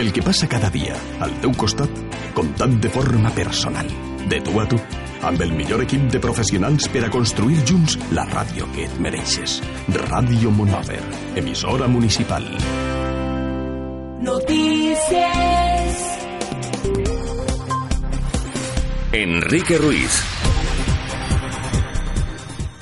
[0.00, 1.90] el que passa cada dia al teu costat,
[2.36, 3.88] comptant de forma personal,
[4.30, 4.78] de tu a tu,
[5.26, 9.58] amb el millor equip de professionals per a construir junts la ràdio que et mereixes.
[10.06, 11.02] Ràdio Monover,
[11.36, 12.46] emissora municipal.
[14.22, 16.04] Notícies.
[19.12, 20.37] Enrique Ruiz.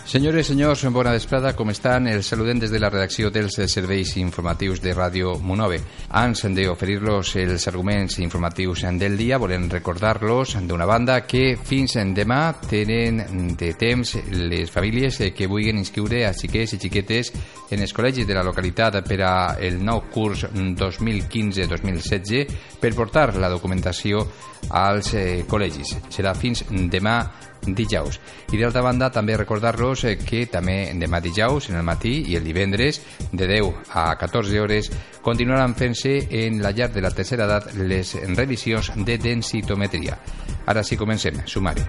[0.06, 2.04] Senyores i senyors, bona vesprada, com estan?
[2.06, 5.80] Els saludem des de la redacció dels serveis informatius de Ràdio Monove.
[6.12, 13.50] Abans d'oferir-los els arguments informatius del dia, volem recordar-los, d'una banda, que fins demà tenen
[13.58, 17.32] de temps les famílies que vulguin inscriure a xiquets i xiquetes
[17.74, 23.50] en els col·legis de la localitat per a el nou curs 2015-2016 per portar la
[23.50, 24.22] documentació
[24.70, 25.98] als eh, col·legis.
[26.14, 27.26] Serà fins demà
[27.66, 28.20] dijous.
[28.52, 32.44] I d'altra banda, també recordar-los eh, que també demà dijous, en el matí i el
[32.44, 33.00] divendres,
[33.32, 34.90] de 10 a 14 hores,
[35.22, 40.18] continuaran fent-se en la llar de la tercera edat les revisions de densitometria.
[40.66, 41.42] Ara sí, comencem.
[41.46, 41.86] Sumari.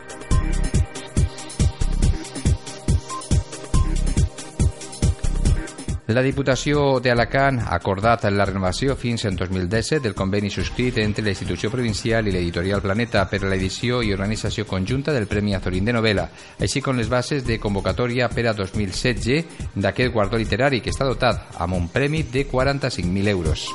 [6.07, 11.33] La Diputació d'Alacant ha acordat la renovació fins en 2017 del conveni subscrit entre la
[11.33, 15.97] institució provincial i l'editorial Planeta per a l'edició i organització conjunta del Premi Azorín de
[15.97, 16.29] Novela,
[16.63, 21.59] així com les bases de convocatòria per a 2016 d'aquest guardó literari que està dotat
[21.59, 23.67] amb un premi de 45.000 euros.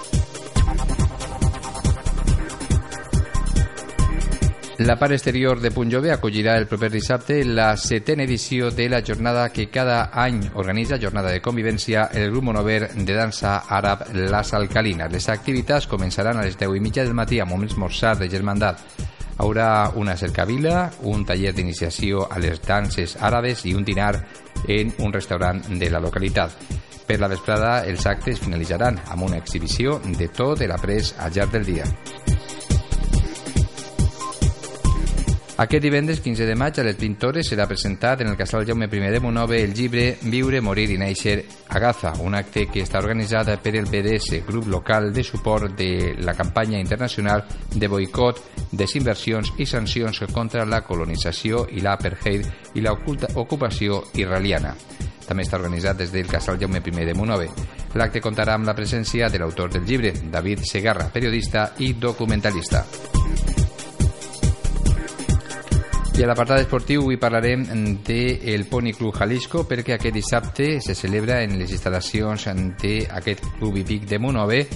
[4.82, 9.44] La part exterior de Punjove acollirà el proper dissabte la setena edició de la jornada
[9.54, 15.12] que cada any organitza, jornada de convivència, el grup monover de dansa àrab Las Alcalinas.
[15.12, 18.82] Les activitats començaran a les 10 i mitja del matí amb un esmorzar de germandat.
[19.38, 24.16] Haurà una cercavila, un taller d'iniciació a les danses àrabes i un dinar
[24.66, 26.58] en un restaurant de la localitat.
[27.06, 31.70] Per la vesprada, els actes finalitzaran amb una exhibició de tot l'après al llarg del
[31.70, 31.86] dia.
[35.58, 38.86] Aquest divendres 15 de maig a les 20 hores serà presentat en el Casal Jaume
[38.86, 42.98] I de Monove el llibre Viure, morir i néixer a Gaza, un acte que està
[42.98, 47.44] organitzat per el BDS, grup local de suport de la campanya internacional
[47.74, 48.40] de boicot,
[48.72, 54.74] desinversions i sancions contra la colonització i l'apartheid i l'ocupació israeliana.
[55.28, 57.50] També està organitzat des del Casal Jaume I de Monove.
[57.94, 63.21] L'acte comptarà amb la presència de l'autor del llibre, David Segarra, periodista i documentalista.
[66.12, 67.62] I a l'apartat esportiu avui parlarem
[68.04, 72.44] del Pony Club Jalisco perquè aquest dissabte se celebra en les instal·lacions
[72.82, 74.66] d'aquest club hípic de Monove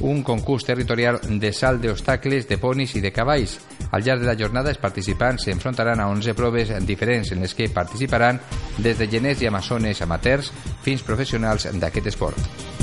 [0.00, 3.58] un concurs territorial de salt d'obstacles de ponis i de cavalls.
[3.90, 7.70] Al llarg de la jornada els participants s'enfrontaran a 11 proves diferents en les que
[7.72, 8.40] participaran
[8.78, 12.81] des de geners i amazones amateurs fins professionals d'aquest esport.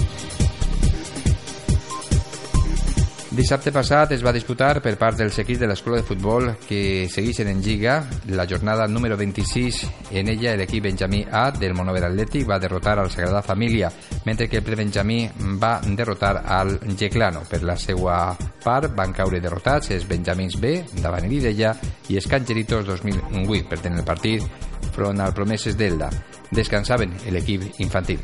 [3.39, 7.47] Dissabte passat es va disputar per part dels equips de l'escola de futbol que segueixen
[7.47, 7.93] en Lliga
[8.35, 9.77] la jornada número 26.
[10.11, 13.87] En ella l'equip Benjamí A del Monover Atlètic va derrotar al Sagrada Família,
[14.25, 15.21] mentre que el Benjamí
[15.55, 17.45] va derrotar al Geclano.
[17.47, 18.35] Per la seva
[18.65, 21.71] part van caure derrotats els Benjamins B davant Iridella
[22.09, 24.43] i els Cancheritos 2008 per tenir el partit
[24.91, 26.11] front al Promeses d'Elda.
[26.51, 28.19] Descansaven l'equip infantil.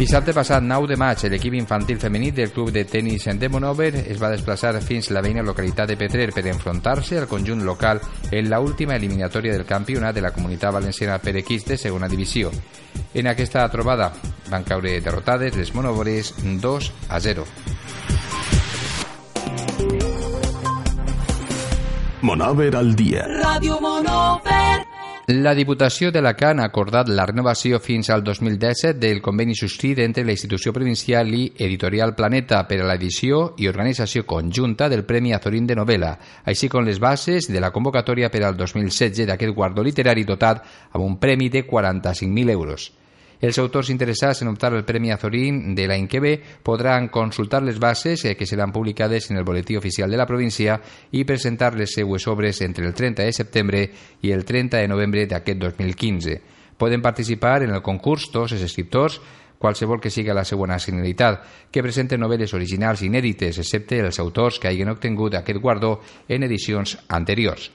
[0.00, 4.16] Dissabte passat 9 de maig, l'equip infantil femení del club de tennis de Monover es
[4.16, 8.00] va desplaçar fins la veïna localitat de Petrer per enfrontar-se al conjunt local
[8.30, 12.48] en la última eliminatòria del campionat de la comunitat valenciana per equips de segona divisió.
[13.12, 14.10] En aquesta trobada
[14.48, 17.44] van caure derrotades les monovores 2 a 0.
[22.22, 23.28] Monover al dia.
[23.28, 24.89] Ràdio Monover.
[25.30, 30.34] La Diputació d'Alacant ha acordat la renovació fins al 2017 del conveni subscrit entre la
[30.34, 35.76] institució provincial i Editorial Planeta per a l'edició i organització conjunta del Premi Azorín de
[35.78, 40.64] Novela, així com les bases de la convocatòria per al 2016 d'aquest guardó literari dotat
[40.90, 42.90] amb un premi de 45.000 euros.
[43.40, 47.78] Els autors interessats en optar al Premi Azorín de l'any que ve podran consultar les
[47.80, 50.76] bases eh, que seran publicades en el boletí oficial de la província
[51.16, 53.82] i presentar les seues obres entre el 30 de setembre
[54.20, 56.40] i el 30 de novembre d'aquest 2015.
[56.76, 59.20] Poden participar en el concurs tots els escriptors
[59.60, 64.68] qualsevol que siga la seva nacionalitat, que presenten novel·les originals inèdites, excepte els autors que
[64.68, 65.98] hagin obtingut aquest guardó
[66.28, 67.68] en edicions anteriors.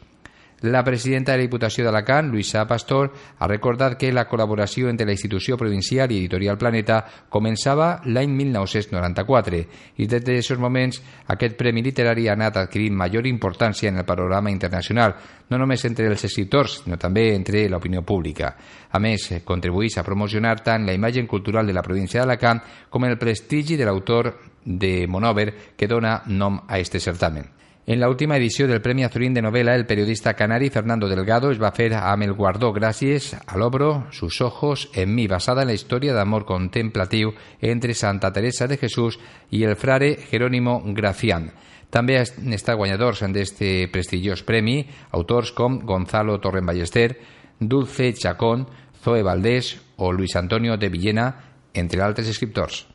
[0.62, 5.12] La presidenta de la Diputació d'Alacant, Luisa Pastor, ha recordat que la col·laboració entre la
[5.12, 9.60] institució provincial i Editorial Planeta començava l'any 1994
[10.00, 11.02] i des d'aquests moments
[11.36, 15.18] aquest premi literari ha anat adquirint major importància en el panorama internacional,
[15.50, 18.56] no només entre els escriptors, sinó també entre l'opinió pública.
[18.92, 23.20] A més, contribueix a promocionar tant la imatge cultural de la província d'Alacant com el
[23.20, 24.32] prestigi de l'autor
[24.64, 27.55] de Monover que dona nom a este certamen.
[27.88, 31.62] En la última edició del Premi Azurín de Novela, el periodista canari Fernando Delgado es
[31.62, 35.76] va fer amb el guardó gràcies a l'obro Sus ojos en mi, basada en la
[35.78, 39.20] història d'amor contemplatiu entre Santa Teresa de Jesús
[39.52, 41.52] i el frare Jerónimo Gracián.
[41.94, 47.20] També estat guanyadors d'este prestigiós premi autors com Gonzalo Torren Ballester,
[47.60, 48.66] Dulce Chacón,
[49.04, 51.30] Zoe Valdés o Luis Antonio de Villena,
[51.76, 52.88] entre altres escriptors.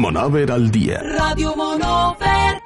[0.00, 1.02] Monover al dia.
[1.04, 2.56] Ràdio Monover.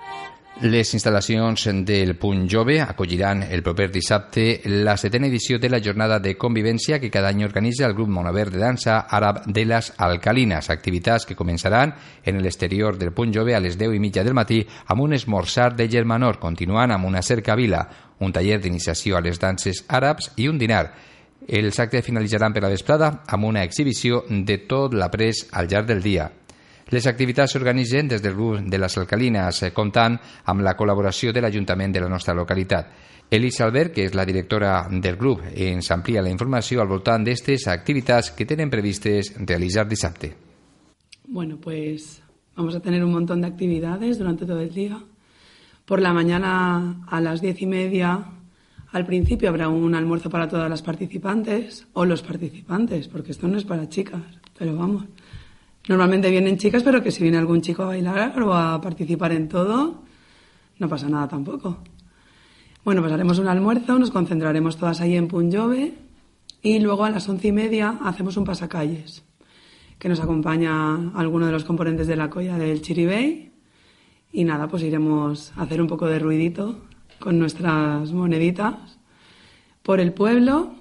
[0.63, 6.21] Les instal·lacions del Punt Jove acolliran el proper dissabte la setena edició de la jornada
[6.23, 10.71] de convivència que cada any organitza el grup Monover de dansa àrab de les Alcalines,
[10.71, 14.61] activitats que començaran en l'exterior del Punt Jove a les 10 i mitja del matí
[14.87, 17.83] amb un esmorzar de germanor, continuant amb una cercavila,
[18.21, 20.87] un taller d'iniciació a les danses àrabs i un dinar.
[21.49, 26.07] Els actes finalitzaran per la vesprada amb una exhibició de tot l'après al llarg del
[26.07, 26.31] dia.
[26.95, 30.15] Les activitats s'organitzen des del grup de les alcalines, eh, comptant
[30.53, 32.93] amb la col·laboració de l'Ajuntament de la nostra localitat.
[33.31, 37.67] Elisa Albert, que és la directora del grup, ens amplia la informació al voltant d'aquestes
[37.67, 40.37] activitats que tenen previstes realitzar dissabte.
[41.27, 42.23] Bueno, pues
[42.55, 45.01] vamos a tener un montón de actividades durante todo el día.
[45.87, 48.25] Por la mañana a las diez y media,
[48.93, 53.59] al principio habrá un almuerzo para todas las participantes o los participantes, porque esto no
[53.59, 54.23] es para chicas,
[54.57, 55.07] pero vamos.
[55.87, 59.49] Normalmente vienen chicas, pero que si viene algún chico a bailar o a participar en
[59.49, 60.03] todo,
[60.79, 61.79] no pasa nada tampoco.
[62.85, 65.95] Bueno, pues haremos un almuerzo, nos concentraremos todas ahí en Punjove
[66.63, 69.25] y luego a las once y media hacemos un pasacalles,
[69.99, 73.53] que nos acompaña alguno de los componentes de la colla del Chiribey
[74.33, 76.79] y nada, pues iremos a hacer un poco de ruidito
[77.19, 78.99] con nuestras moneditas
[79.83, 80.73] por el pueblo.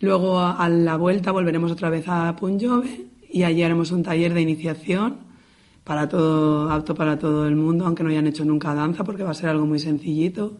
[0.00, 4.42] Luego a la vuelta volveremos otra vez a Punjove y allí haremos un taller de
[4.42, 5.18] iniciación
[5.84, 9.30] para todo, apto para todo el mundo, aunque no hayan hecho nunca danza, porque va
[9.30, 10.58] a ser algo muy sencillito,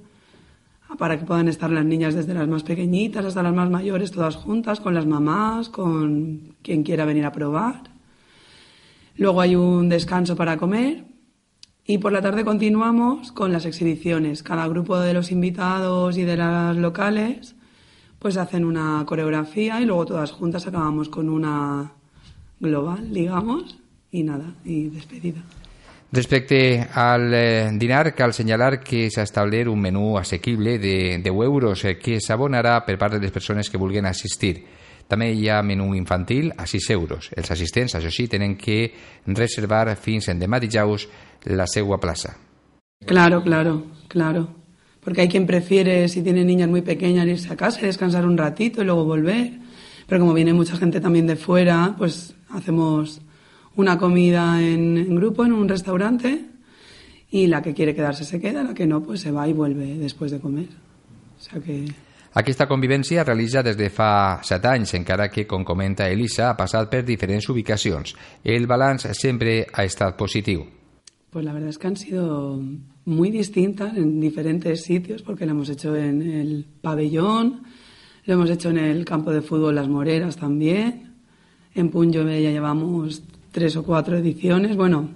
[0.99, 4.37] para que puedan estar las niñas desde las más pequeñitas hasta las más mayores, todas
[4.37, 7.91] juntas, con las mamás, con quien quiera venir a probar.
[9.17, 11.05] Luego hay un descanso para comer
[11.85, 14.43] y por la tarde continuamos con las exhibiciones.
[14.43, 17.57] Cada grupo de los invitados y de las locales
[18.19, 21.96] pues hacen una coreografía y luego todas juntas acabamos con una
[22.61, 23.79] global, digamos,
[24.11, 25.43] y nada, y despedida.
[26.13, 31.85] Respecte al eh, dinar, cal senyalar que s'ha establert un menú assequible de 10 euros
[31.85, 34.63] eh, que s'abonarà per part de les persones que vulguin assistir.
[35.11, 37.31] També hi ha menú infantil a 6 euros.
[37.37, 38.93] Els assistents, això sí, tenen que
[39.27, 41.09] reservar fins en demà dijous
[41.51, 42.37] la seva plaça.
[43.05, 44.49] Claro, claro, claro.
[45.03, 48.39] Porque hay quien prefiere, si tiene niñas muy pequeñas, irse a casa y descansar un
[48.39, 49.59] ratito y luego volver.
[50.07, 53.21] Pero como viene mucha gente también de fuera, pues hacemos
[53.77, 56.47] una comida en, en, grupo en un restaurante
[57.31, 59.97] y la que quiere quedarse se queda, la que no pues se va y vuelve
[59.99, 60.69] después de comer.
[61.39, 61.85] O sea que...
[62.37, 66.57] Aquesta convivència es realitza des de fa set anys, encara que, com comenta Elisa, ha
[66.59, 68.13] passat per diferents ubicacions.
[68.45, 70.67] El balanç sempre ha estat positiu.
[71.31, 72.61] Pues la verdad es que han sido
[73.07, 77.63] muy distintas en diferentes sitios, porque lo hemos hecho en el pabellón,
[78.27, 81.06] lo hemos hecho en el campo de fútbol Las Moreras también,
[81.77, 84.77] en Punjove ya llevamos tres o cuatro ediciones.
[84.77, 85.11] Bueno,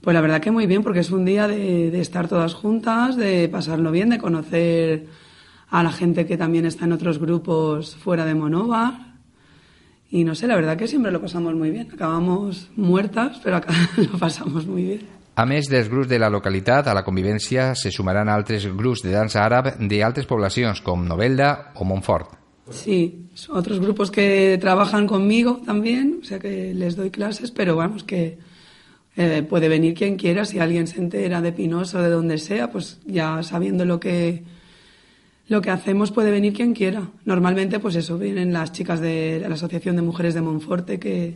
[0.00, 3.48] pues la verdad que muy bien, porque es un día de, estar todas juntas, de
[3.48, 5.06] pasarlo bien, de conocer
[5.70, 9.12] a la gente que también está en otros grupos fuera de Monóvar.
[10.10, 11.88] Y no sé, la verdad que siempre lo pasamos muy bien.
[11.92, 15.22] Acabamos muertas, pero acá lo pasamos muy bien.
[15.32, 19.14] A més dels grups de la localitat, a la convivència se sumaran altres grups de
[19.16, 22.41] dansa àrab d'altres poblacions, com Novelda o Montfort.
[22.70, 28.04] Sí, otros grupos que trabajan conmigo también, o sea que les doy clases, pero vamos,
[28.04, 28.38] que
[29.16, 32.70] eh, puede venir quien quiera, si alguien se entera de Pinoso o de donde sea,
[32.70, 34.44] pues ya sabiendo lo que,
[35.48, 37.10] lo que hacemos puede venir quien quiera.
[37.24, 41.34] Normalmente, pues eso, vienen las chicas de la Asociación de Mujeres de Monforte que,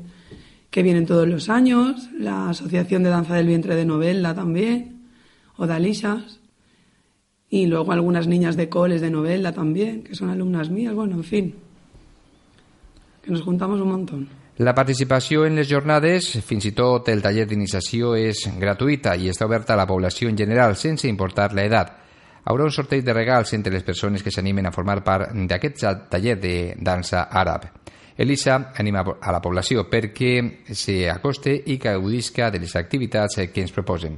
[0.70, 5.02] que vienen todos los años, la Asociación de Danza del Vientre de Novella también,
[5.56, 6.40] o de Alishas
[7.50, 11.24] y luego algunas niñas de coles de novela también, que son alumnas mías, bueno, en
[11.24, 11.54] fin,
[13.22, 14.28] que nos juntamos un montón.
[14.58, 19.44] La participació en les jornades, fins i tot el taller d'iniciació, és gratuïta i està
[19.44, 21.92] oberta a la població en general, sense importar l'edat.
[22.46, 26.38] Haurà un sorteig de regals entre les persones que s'animen a formar part d'aquest taller
[26.40, 27.68] de dansa àrab.
[28.16, 34.16] Elisa anima a la població perquè s'acoste i gaudisca de les activitats que ens proposen.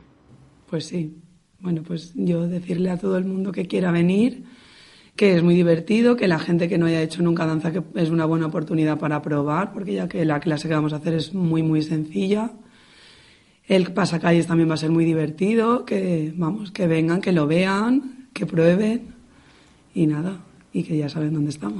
[0.70, 1.27] Pues sí.
[1.60, 4.44] Bueno, pues yo decirle a todo el mundo que quiera venir
[5.16, 8.08] que es muy divertido, que la gente que no haya hecho nunca danza que es
[8.10, 11.34] una buena oportunidad para probar, porque ya que la clase que vamos a hacer es
[11.34, 12.52] muy muy sencilla.
[13.66, 18.28] El pasacalles también va a ser muy divertido, que vamos, que vengan, que lo vean,
[18.32, 19.08] que prueben
[19.92, 21.72] y nada, i que ja sabem on estem.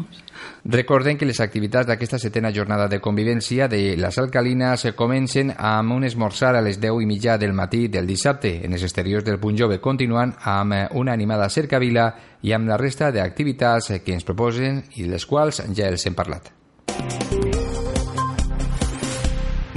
[0.64, 6.08] Recorden que les activitats d'aquesta setena jornada de convivència de les alcalines comencen amb un
[6.08, 9.58] esmorzar a les 10 i mitja del matí del dissabte en els exteriors del Punt
[9.60, 15.04] Jove, continuant amb una animada cercavila i amb la resta d'activitats que ens proposen i
[15.04, 16.52] les quals ja els hem parlat.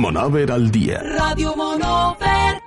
[0.02, 1.04] Monover al dia.
[1.04, 2.61] Ràdio Monover.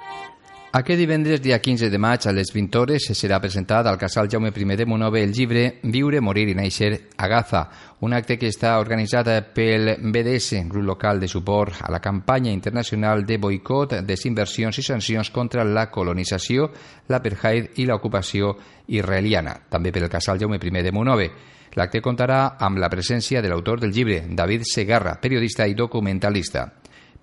[0.74, 4.50] Aquest divendres, dia 15 de maig, a les 20 hores, serà presentat al casal Jaume
[4.50, 7.60] I de Monove el llibre Viure, morir i néixer a Gaza,
[8.00, 13.24] un acte que està organitzat pel BDS, grup local de suport a la campanya internacional
[13.24, 16.72] de boicot, desinversions i sancions contra la colonització,
[17.06, 18.56] l'apartheid i l'ocupació
[18.88, 21.30] israeliana, també pel casal Jaume I de Monove.
[21.76, 26.72] L'acte comptarà amb la presència de l'autor del llibre, David Segarra, periodista i documentalista.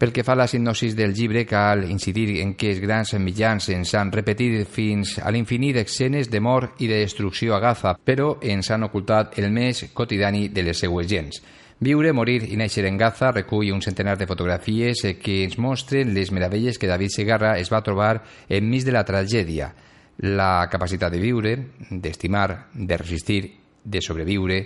[0.02, 3.68] Pel que fa a la sinopsis del llibre, cal incidir en que els grans mitjans
[3.70, 8.32] ens han repetit fins a l'infinit escenes de mort i de destrucció a Gaza, però
[8.42, 11.38] ens han ocultat el més quotidiani de les seues gens.
[11.78, 16.34] Viure, morir i néixer en Gaza recull un centenar de fotografies que ens mostren les
[16.34, 19.70] meravelles que David Segarra es va trobar enmig de la tragèdia,
[20.34, 21.58] la capacitat de viure,
[21.92, 23.44] d'estimar, de resistir,
[23.86, 24.64] de sobreviure,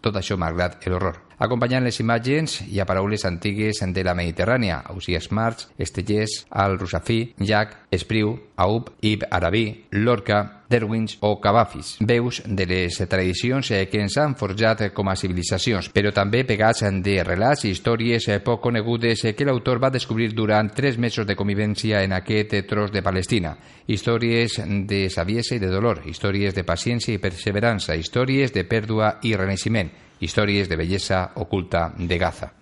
[0.00, 1.28] tot això malgrat l'horror.
[1.40, 7.86] Acompanyant les imatges hi ha paraules antigues de la Mediterrània, Ausias March, Estellers, Al-Rusafí, Jack,
[7.90, 14.36] Espriu, Aub, Ib Arabí, Lorca, Derwins o Cavafis, veus de les tradicions que ens han
[14.36, 19.80] forjat com a civilitzacions, però també pegats de relats i històries poc conegudes que l'autor
[19.80, 23.56] va descobrir durant tres mesos de convivència en aquest tros de Palestina.
[23.88, 29.34] Històries de saviesa i de dolor, històries de paciència i perseverança, històries de pèrdua i
[29.34, 29.90] renaixement,
[30.20, 32.52] Històries de bellesa oculta de Gaza.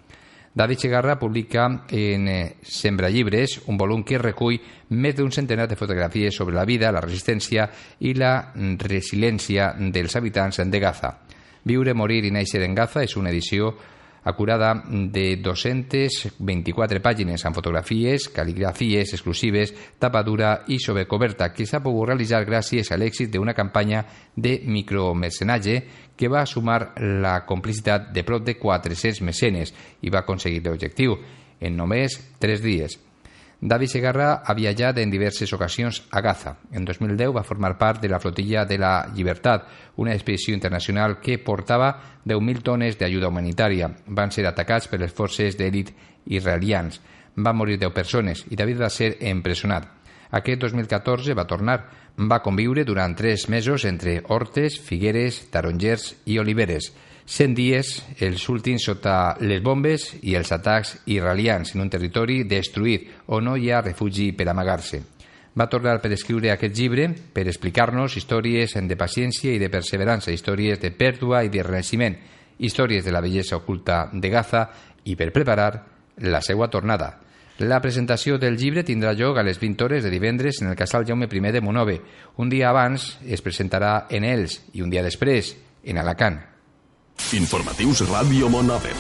[0.59, 4.57] David Segarra publica en eh, Sembra Llibres un volum que recull
[4.91, 7.69] més d'un centenar de fotografies sobre la vida, la resistència
[8.01, 11.13] i la resiliència dels habitants de Gaza.
[11.63, 13.75] Viure, morir i néixer en Gaza és una edició
[14.29, 22.43] acurada de 224 pàgines amb fotografies, cal·ligrafies exclusives, tapadura i sobrecoberta que s'ha pogut realitzar
[22.45, 24.05] gràcies a l'èxit d'una campanya
[24.37, 25.79] de micromecenatge
[26.19, 31.15] que va sumar la complicitat de prop de 400 mecenes i va aconseguir l'objectiu
[31.61, 32.99] en només 3 dies.
[33.61, 36.53] David Segarra ha viatjat en diverses ocasions a Gaza.
[36.71, 41.41] En 2010 va formar part de la flotilla de la Llibertat, una expedició internacional que
[41.43, 41.91] portava
[42.25, 43.91] 10.000 tones d'ajuda humanitària.
[44.07, 45.91] Van ser atacats per les forces d'elit
[46.27, 47.01] israelians.
[47.35, 49.98] Van morir 10 persones i David va ser empresonat.
[50.31, 51.79] Aquest 2014 va tornar.
[52.19, 56.91] Va conviure durant 3 mesos entre hortes, figueres, tarongers i oliveres.
[57.29, 57.93] 100 dies,
[58.25, 63.57] els últims sota les bombes i els atacs israelians en un territori destruït on no
[63.57, 65.03] hi ha refugi per amagar-se.
[65.59, 70.81] Va tornar per escriure aquest llibre per explicar-nos històries de paciència i de perseverança, històries
[70.81, 72.17] de pèrdua i de renaixement,
[72.59, 74.69] històries de la bellesa oculta de Gaza
[75.05, 75.73] i per preparar
[76.25, 77.28] la seva tornada.
[77.59, 81.05] La presentació del llibre tindrà lloc a les 20 hores de divendres en el casal
[81.05, 82.01] Jaume I de Monove.
[82.37, 86.39] Un dia abans es presentarà en Els i un dia després en Alacant.
[87.35, 88.95] Informatius Ràdio Monover.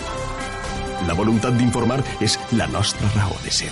[1.06, 3.70] La voluntat d'informar és la nostra raó de ser.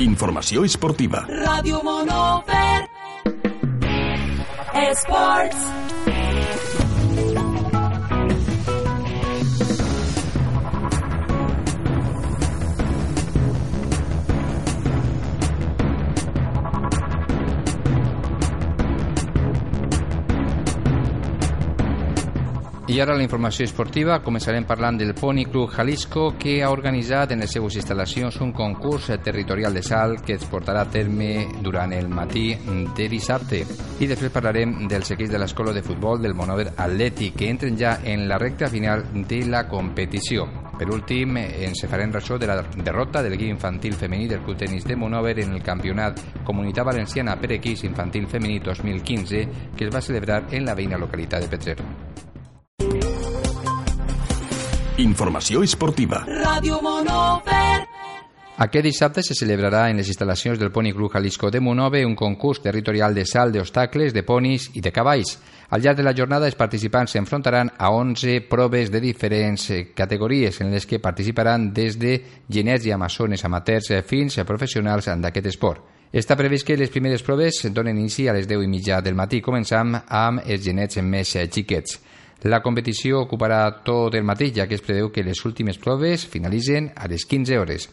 [0.00, 1.22] Informació esportiva.
[1.28, 2.88] Ràdio Monover.
[4.74, 5.89] Esports.
[22.90, 24.16] I ara la informació esportiva.
[24.18, 29.12] Començarem parlant del Pony Club Jalisco que ha organitzat en les seues instal·lacions un concurs
[29.22, 32.48] territorial de salt que es portarà a terme durant el matí
[32.96, 33.60] de dissabte.
[34.02, 38.00] I després parlarem dels equips de l'escola de futbol del Monover Atlètic que entren ja
[38.02, 40.48] en la recta final de la competició.
[40.80, 44.88] Per últim, ens farem ressò de la derrota del l'equip infantil femení del Club Tenis
[44.88, 50.02] de Monover en el campionat Comunitat Valenciana per equips infantil femení 2015 que es va
[50.02, 51.78] celebrar en la veïna localitat de Petrer.
[55.00, 56.18] Informació esportiva.
[56.28, 57.86] Ràdio Monover.
[58.60, 62.60] Aquest dissabte se celebrarà en les instal·lacions del Pony Club Jalisco de Monove un concurs
[62.60, 65.38] territorial de salt d'obstacles, de ponis i de cavalls.
[65.70, 70.60] Al llarg de la jornada, els participants s'enfrontaran a 11 proves de diferents eh, categories
[70.60, 72.18] en les que participaran des de
[72.50, 75.80] genets i amazones amateurs eh, fins a professionals d'aquest esport.
[76.12, 79.40] Està previst que les primeres proves donen inici a les 10 i mitja del matí,
[79.40, 82.00] començant amb els genets més eh, xiquets.
[82.48, 86.88] La competició ocuparà tot el matí, ja que es preveu que les últimes proves finalitzen
[86.96, 87.90] a les 15 hores.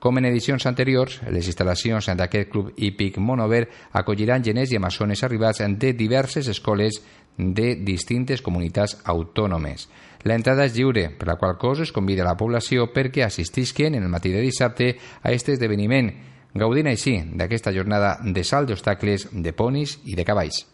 [0.00, 3.66] Com en edicions anteriors, les instal·lacions d'aquest club hípic Monover
[3.98, 7.02] acolliran geners i amazones arribats de diverses escoles
[7.36, 9.88] de distintes comunitats autònomes.
[10.22, 14.04] La entrada és lliure, per la qual cosa es convida la població perquè assistisquen en
[14.06, 16.12] el matí de dissabte a aquest esdeveniment,
[16.54, 20.64] gaudint així d'aquesta jornada de salt d'obstacles de ponis i de cavalls.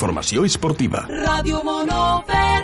[0.00, 1.02] Informació esportiva.
[1.12, 2.62] Ràdio Monover.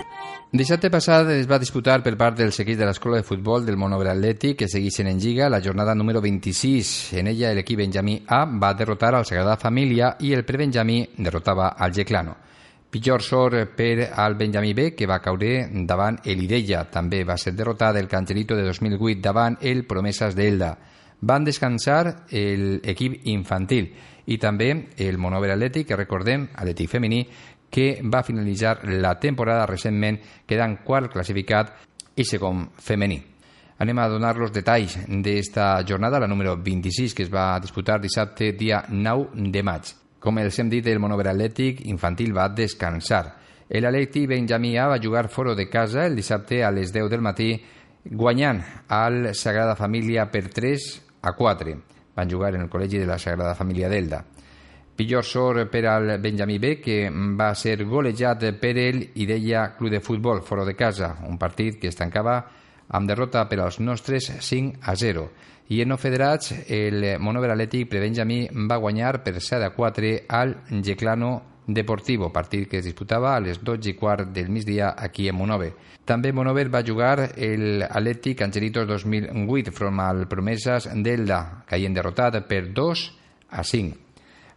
[0.56, 4.06] Dissabte passat es va disputar per part dels equips de l'Escola de Futbol del Monover
[4.08, 7.12] Atlètic que segueixen en Lliga la jornada número 26.
[7.20, 11.92] En ella l'equip Benjamí A va derrotar al Sagrada Família i el prebenjamí derrotava al
[11.92, 12.38] Geclano.
[12.88, 16.86] Pitjor sort per al Benjamí B, que va caure davant el Ideia.
[16.88, 20.78] També va ser derrotat el Cancherito de 2008 davant el Promesas d'Elda.
[21.20, 23.92] Van descansar l'equip infantil
[24.26, 27.22] i també el Monover Atlètic, que recordem, Atlètic femení,
[27.70, 31.72] que va finalitzar la temporada recentment quedant quart classificat
[32.16, 33.18] i segon femení.
[33.78, 38.52] Anem a donar los detalls d'esta jornada, la número 26, que es va disputar dissabte,
[38.56, 39.90] dia 9 de maig.
[40.18, 43.26] Com els hem dit, el Monover Atlètic infantil va descansar.
[43.68, 47.50] L'Atlètic Benjamí A va jugar fora de casa el dissabte a les 10 del matí,
[48.04, 50.88] guanyant al Sagrada Família per 3
[51.22, 51.95] a 4.
[52.16, 54.24] Van jugar en el Col·legi de la Sagrada Família d'Elda.
[54.96, 60.00] Pitjor sort per al Benjamí B, que va ser golejat per el Ideia Club de
[60.00, 62.38] Futbol fora de casa, un partit que es tancava
[62.88, 65.26] amb derrota per als nostres 5 a 0.
[65.68, 70.14] I en no federats, el Monover Atlètic per Benjamí va guanyar per 7 a 4
[70.28, 71.34] al Geclano
[71.66, 75.72] Deportivo, partit que es disputava a les 12 i quart del migdia aquí en Monove.
[76.06, 82.68] També Monover va jugar el Atlètic Angelitos 2008 front al Promeses d'Elda, caient derrotat per
[82.70, 83.02] 2
[83.50, 83.96] a 5.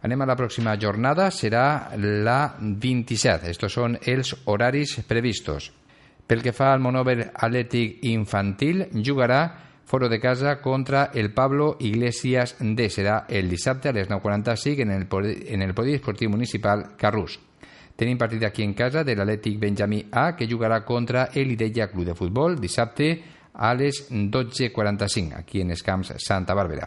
[0.06, 3.50] Anem a la pròxima jornada, serà la 27.
[3.50, 5.72] Estos són els horaris previstos.
[6.30, 9.42] Pel que fa al Monover Atlètic Infantil, jugarà
[9.90, 12.88] fora de casa contra el Pablo Iglesias D.
[12.88, 15.08] Serà el dissabte a les 9.45 en el,
[15.50, 17.40] en el Podi Esportiu Municipal Carrús.
[17.98, 22.06] Tenim partit aquí en casa de l'Atlètic Benjamí A, que jugarà contra el Ideia Club
[22.06, 23.08] de Futbol dissabte
[23.52, 26.86] a les 12.45, aquí en els camps Santa Bàrbara.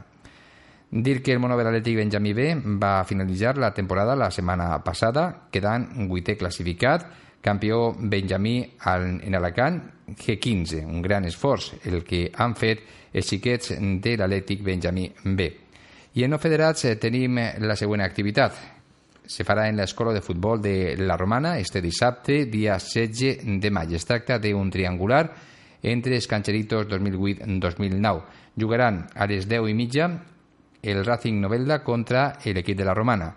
[0.90, 6.08] Dir que el Monover Atlètic Benjamí B va finalitzar la temporada la setmana passada, quedant
[6.08, 7.04] vuitè classificat,
[7.44, 9.82] campió Benjamí en Alacant
[10.18, 15.50] G15, un gran esforç el que han fet els xiquets de l'Atlètic Benjamí B.
[16.14, 18.58] I en no federats eh, tenim la següent activitat.
[19.26, 23.94] Se farà en l'Escola de Futbol de la Romana este dissabte, dia 16 de maig.
[23.96, 25.24] Es tracta d'un triangular
[25.82, 28.22] entre els Cancheritos 2008-2009.
[28.60, 30.10] Jugaran a les 10 i mitja
[30.84, 33.34] el Racing Novelda contra el equip de la Romana.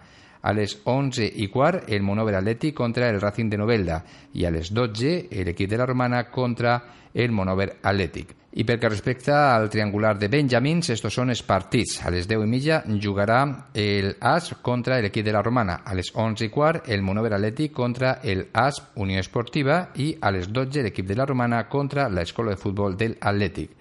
[0.46, 3.98] A les 11 i quart, el Monover Atlètic contra el Racing de Novelda.
[4.38, 6.76] I a les 12, l'equip de la Romana contra
[7.12, 8.34] el Monover Atlètic.
[8.56, 11.98] I pel que respecta al triangular de Benjamins, estos són els partits.
[12.06, 13.40] A les 10 i mitja jugarà
[13.74, 15.80] el AS contra l'equip de la Romana.
[15.84, 20.30] A les 11 i quart, el Monover Atlètic contra el AS Unió Esportiva i a
[20.30, 23.74] les 12 l'equip de la Romana contra l'Escola de Futbol del Atlètic.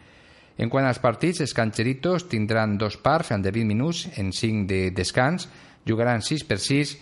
[0.58, 4.82] En quant als partits, els cancheritos tindran dos parts de 20 minuts en 5 de
[4.96, 5.50] descans,
[5.88, 6.96] jugaran 6 per 6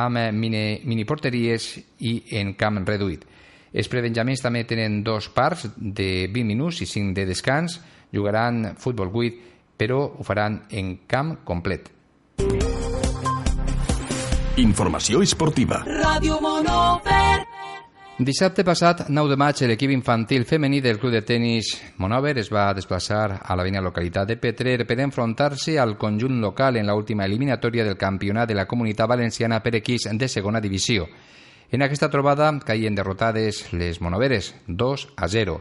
[0.00, 1.72] amb mini, mini porteries
[2.06, 3.26] i en camp reduït.
[3.72, 7.78] Els prebenjamins també tenen dos parts de 20 minuts i 5 de descans,
[8.12, 11.90] jugaran futbol 8, però ho faran en camp complet.
[14.60, 15.84] Informació esportiva.
[15.86, 17.69] Ràdio Monover.
[18.20, 22.66] Dissabte passat, 9 de maig, l'equip infantil femení del club de tennis Monover es va
[22.76, 27.88] desplaçar a la veïna localitat de Petrer per enfrontar-se al conjunt local en l'última eliminatòria
[27.88, 31.08] del campionat de la Comunitat Valenciana per equips de segona divisió.
[31.72, 35.58] En aquesta trobada caien derrotades les monoveres, 2 a 0.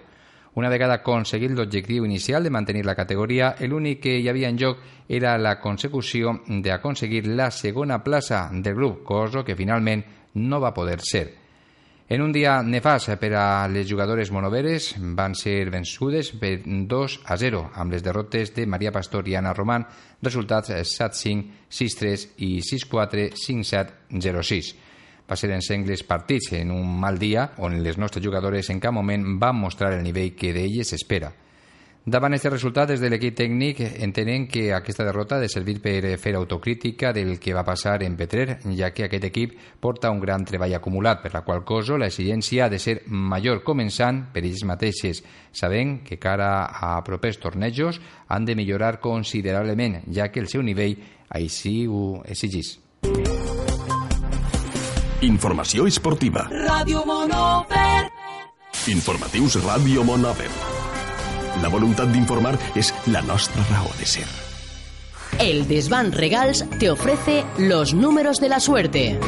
[0.60, 4.84] Una vegada aconseguit l'objectiu inicial de mantenir la categoria, l'únic que hi havia en joc
[5.08, 11.00] era la consecució d'aconseguir la segona plaça del grup, cosa que finalment no va poder
[11.00, 11.39] ser.
[12.10, 17.36] En un dia nefast per a les jugadores monoveres van ser vençudes per 2 a
[17.38, 19.86] 0 amb les derrotes de Maria Pastor i Anna Roman,
[20.26, 23.94] resultats 7-5, 6-3 i 6-4, 5-7,
[24.26, 24.72] 0-6.
[25.30, 28.92] va ser en sengles partits en un mal dia on els nostres jugadors en cap
[28.92, 31.30] moment van mostrar el nivell que d'ells s'espera.
[32.10, 36.16] Davant aquest resultat, des de l'equip tècnic entenen que aquesta derrota ha de servir per
[36.18, 40.42] fer autocrítica del que va passar en Petrer, ja que aquest equip porta un gran
[40.46, 45.22] treball acumulat, per la qual cosa l'exigència ha de ser major començant per ells mateixes,
[45.54, 50.98] sabent que cara a propers tornejos han de millorar considerablement, ja que el seu nivell
[51.30, 52.80] així ho exigís.
[55.22, 56.50] Informació esportiva.
[56.50, 58.10] Ràdio Monover.
[58.90, 60.79] Informatius Ràdio Monover.
[61.62, 64.28] La voluntat d'informar és la nostra raó de ser.
[65.40, 69.20] El Desván Regals te ofrece los números de la suerte.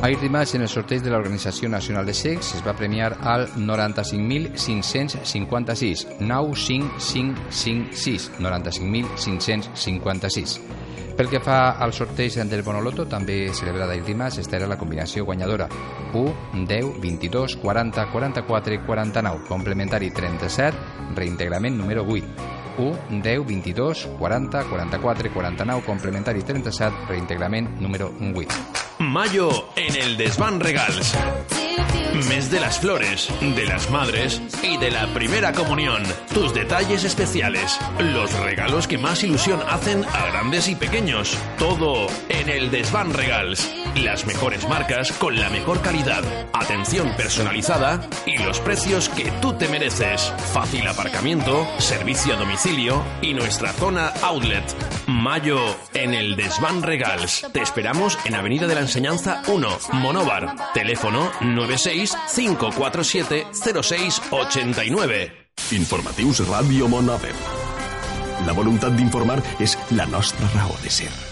[0.00, 6.06] Ahir dimarts, en el sorteig de l'Organització Nacional de Sex, es va premiar al 95.556,
[6.20, 10.60] 95556, 95.556.
[11.18, 15.24] Pel que fa al sorteig del Bonoloto, també celebrat ahir dimarts, esta era la combinació
[15.26, 15.66] guanyadora.
[16.14, 20.78] 1, 10, 22, 40, 44, 49, complementari 37,
[21.16, 22.22] reintegrament número 8.
[22.78, 28.46] 1, 10, 22, 40, 44, 49, complementari 37, reintegrament número 8.
[29.00, 31.16] Mayo en el Desván Regals.
[32.28, 36.02] Mes de las flores, de las madres y de la primera comunión.
[36.34, 37.78] Tus detalles especiales.
[37.98, 41.36] Los regalos que más ilusión hacen a grandes y pequeños.
[41.58, 43.70] Todo en el Desván Regals.
[44.02, 46.22] Las mejores marcas con la mejor calidad.
[46.52, 50.32] Atención personalizada y los precios que tú te mereces.
[50.52, 54.64] Fácil aparcamiento, servicio a domicilio y nuestra zona outlet.
[55.06, 55.58] Mayo
[55.94, 57.46] en el Desván Regals.
[57.52, 60.54] Te esperamos en Avenida de la Enseñanza 1, Monóvar.
[60.74, 65.50] Teléfono 96 547 0689.
[65.72, 67.34] Informatius Ràdio Monover.
[68.46, 71.27] La voluntat d'informar és la nostra raó de ser.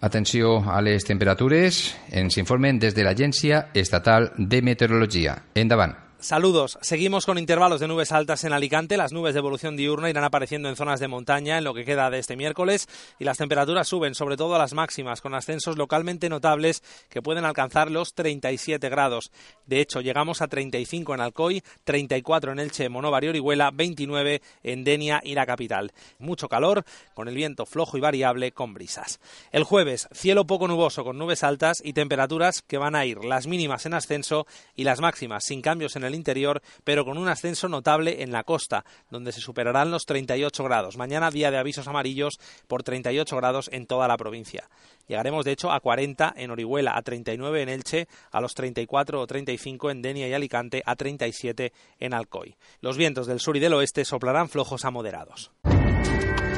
[0.00, 1.96] Atenció a les temperatures.
[2.12, 5.40] Ens informen des de l'Agència Estatal de Meteorologia.
[5.54, 6.05] Endavant.
[6.26, 6.76] Saludos.
[6.80, 8.96] Seguimos con intervalos de nubes altas en Alicante.
[8.96, 12.10] Las nubes de evolución diurna irán apareciendo en zonas de montaña en lo que queda
[12.10, 12.88] de este miércoles
[13.20, 17.92] y las temperaturas suben, sobre todo las máximas, con ascensos localmente notables que pueden alcanzar
[17.92, 19.30] los 37 grados.
[19.66, 24.82] De hecho, llegamos a 35 en Alcoy, 34 en Elche, Monóvar y Orihuela, 29 en
[24.82, 25.92] Denia y la capital.
[26.18, 26.84] Mucho calor,
[27.14, 29.20] con el viento flojo y variable con brisas.
[29.52, 33.46] El jueves, cielo poco nuboso con nubes altas y temperaturas que van a ir las
[33.46, 37.68] mínimas en ascenso y las máximas sin cambios en el interior, pero con un ascenso
[37.68, 40.96] notable en la costa, donde se superarán los 38 grados.
[40.96, 44.68] Mañana día de avisos amarillos por 38 grados en toda la provincia.
[45.06, 49.26] Llegaremos de hecho a 40 en Orihuela, a 39 en Elche, a los 34 o
[49.26, 52.56] 35 en Denia y Alicante, a 37 en Alcoy.
[52.80, 55.52] Los vientos del sur y del oeste soplarán flojos a moderados.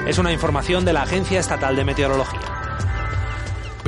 [0.06, 2.68] Es una información de la Agencia Estatal de Meteorología.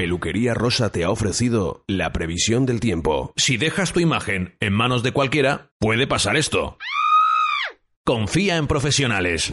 [0.00, 3.34] Peluquería Rosa te ha ofrecido la previsión del tiempo.
[3.36, 6.78] Si dejas tu imagen en manos de cualquiera, puede pasar esto.
[8.02, 9.50] Confía en profesionales.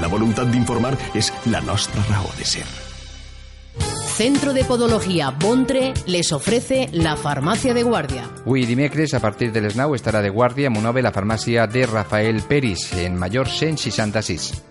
[0.01, 2.82] La voluntat d'informar és la nostra raó de ser.
[4.23, 8.31] Centro de Podología Bontre les ofrece la farmacia de guardia.
[8.47, 11.83] Avui dimecres, a partir de les 9, estarà de guàrdia a Monove la farmàcia de
[11.91, 14.63] Rafael Peris, en Major 166.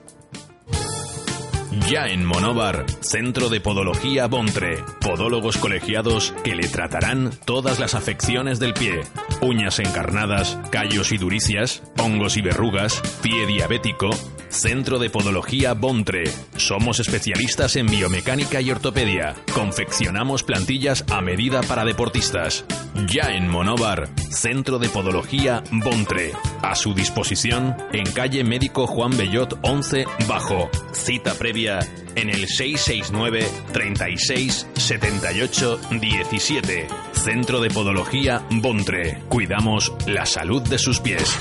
[1.91, 4.85] Ya en Monóvar, Centro de Podología Bontre.
[5.01, 9.01] Podólogos colegiados que le tratarán todas las afecciones del pie.
[9.41, 14.11] Uñas encarnadas, callos y duricias, hongos y verrugas, pie diabético.
[14.51, 16.25] Centro de Podología Bontre.
[16.57, 19.33] Somos especialistas en biomecánica y ortopedia.
[19.53, 22.65] Confeccionamos plantillas a medida para deportistas.
[23.07, 26.33] Ya en Monóvar, Centro de Podología Bontre.
[26.61, 30.69] A su disposición en calle Médico Juan Bellot 11 Bajo.
[30.91, 31.79] Cita previa
[32.15, 36.87] en el 669 36 78 17.
[37.13, 39.23] Centro de Podología Bontre.
[39.29, 41.37] Cuidamos la salud de sus pies.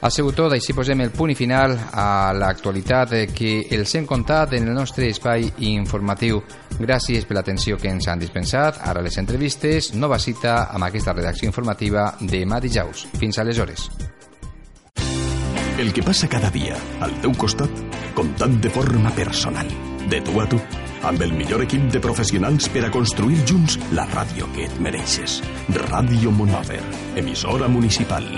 [0.00, 4.54] Ha sigut tot, així posem el punt i final a l'actualitat que els hem contat
[4.56, 6.40] en el nostre espai informatiu.
[6.78, 8.80] Gràcies per l'atenció que ens han dispensat.
[8.88, 13.10] Ara les entrevistes, nova cita amb aquesta redacció informativa demà dijous.
[13.20, 13.90] Fins aleshores.
[15.80, 17.70] El que passa cada dia al teu costat,
[18.16, 19.68] comptant de forma personal,
[20.08, 20.56] de tu a tu,
[21.04, 25.42] amb el millor equip de professionals per a construir junts la ràdio que et mereixes.
[25.76, 26.84] Ràdio Monover,
[27.20, 28.28] emissora municipal.